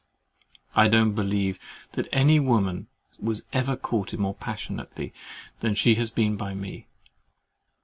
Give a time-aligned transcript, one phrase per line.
[0.75, 1.59] I don't believe
[1.91, 2.87] that any woman
[3.19, 5.13] was ever courted more passionately
[5.59, 6.87] than she has been by me.